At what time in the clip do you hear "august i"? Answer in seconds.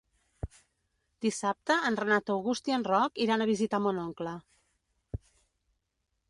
2.37-2.75